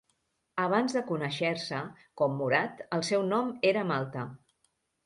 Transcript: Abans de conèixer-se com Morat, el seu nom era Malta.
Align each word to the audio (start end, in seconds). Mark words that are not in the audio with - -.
Abans 0.63 0.95
de 0.97 1.03
conèixer-se 1.09 1.83
com 2.23 2.35
Morat, 2.41 2.85
el 2.99 3.07
seu 3.13 3.31
nom 3.31 3.57
era 3.75 3.87
Malta. 3.95 4.31